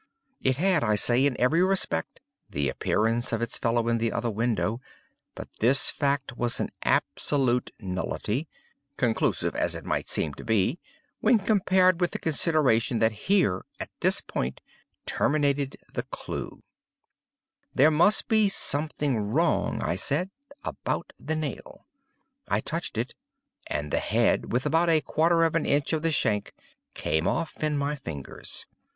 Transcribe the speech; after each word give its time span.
_It 0.41 0.55
had, 0.57 0.83
I 0.83 0.95
say, 0.95 1.27
in 1.27 1.39
every 1.39 1.61
respect, 1.63 2.21
the 2.49 2.69
appearance 2.69 3.31
of 3.31 3.43
its 3.43 3.59
fellow 3.59 3.87
in 3.87 3.99
the 3.99 4.11
other 4.11 4.31
window; 4.31 4.81
but 5.35 5.47
this 5.59 5.91
fact 5.91 6.35
was 6.35 6.59
an 6.59 6.71
absolute 6.81 7.69
nullity 7.79 8.47
(conclusive 8.97 9.53
us 9.53 9.75
it 9.75 9.85
might 9.85 10.07
seem 10.07 10.33
to 10.33 10.43
be) 10.43 10.79
when 11.19 11.37
compared 11.37 12.01
with 12.01 12.09
the 12.13 12.17
consideration 12.17 12.97
that 12.97 13.11
here, 13.29 13.63
at 13.79 13.91
this 13.99 14.21
point, 14.21 14.59
terminated 15.05 15.77
the 15.93 16.01
clew. 16.01 16.63
'There 17.75 17.91
must 17.91 18.27
be 18.27 18.49
something 18.49 19.19
wrong,' 19.19 19.83
I 19.83 19.95
said, 19.97 20.31
'about 20.63 21.13
the 21.19 21.35
nail.' 21.35 21.85
I 22.47 22.59
touched 22.59 22.97
it; 22.97 23.13
and 23.67 23.91
the 23.91 23.99
head, 23.99 24.51
with 24.51 24.65
about 24.65 24.89
a 24.89 25.01
quarter 25.01 25.43
of 25.43 25.53
an 25.53 25.67
inch 25.67 25.93
of 25.93 26.01
the 26.01 26.11
shank, 26.11 26.55
came 26.95 27.27
off 27.27 27.63
in 27.63 27.77
my 27.77 27.95
fingers. 27.95 28.65